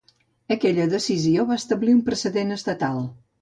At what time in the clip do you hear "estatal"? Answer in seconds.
2.57-2.99